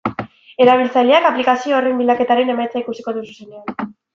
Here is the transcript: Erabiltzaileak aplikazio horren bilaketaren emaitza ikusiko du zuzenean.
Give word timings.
Erabiltzaileak 0.63 1.27
aplikazio 1.31 1.77
horren 1.81 2.01
bilaketaren 2.01 2.53
emaitza 2.57 2.85
ikusiko 2.85 3.17
du 3.19 3.25
zuzenean. 3.29 3.97